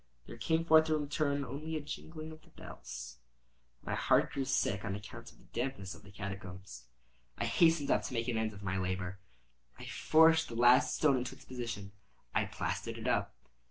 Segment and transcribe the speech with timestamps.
[0.25, 3.19] There came forth in return only a jingling of the bells.
[3.83, 6.87] My heart grew sick—on account of the dampness of the catacombs.
[7.37, 9.19] I hastened to make an end of my labor.
[9.77, 11.91] I forced the last stone into its position;
[12.33, 13.35] I plastered it up.